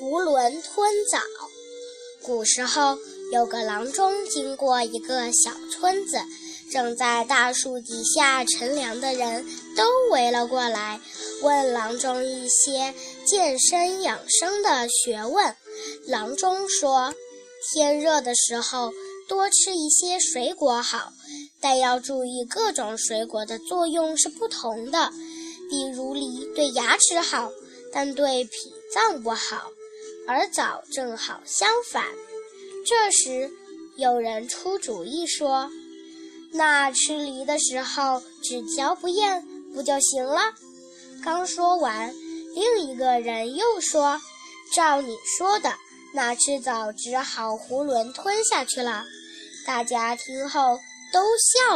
[0.00, 1.18] 囫囵吞枣。
[2.22, 2.98] 古时候，
[3.32, 6.18] 有个郎中经过一个小村子，
[6.70, 9.46] 正在大树底下乘凉的人
[9.76, 11.00] 都围了过来，
[11.42, 15.54] 问郎中一些健身养生的学问。
[16.06, 17.14] 郎中说
[17.72, 18.92] ：“天热的时候，
[19.28, 21.12] 多吃一些水果好，
[21.60, 25.10] 但要注意各种水果的作用是不同的。
[25.70, 27.50] 比如梨对牙齿好，
[27.92, 28.50] 但对脾
[28.92, 29.70] 脏不好。”
[30.26, 32.04] 而枣正好相反。
[32.84, 33.50] 这时，
[33.96, 35.70] 有人出主意说
[36.52, 39.44] ：“那吃梨的时候只嚼不咽，
[39.74, 40.40] 不就行了？”
[41.24, 42.14] 刚说完，
[42.54, 44.20] 另一个人又说
[44.74, 45.72] ：“照你说的，
[46.14, 49.04] 那吃枣只好囫囵吞下去了。”
[49.66, 50.78] 大家听后
[51.12, 51.74] 都笑。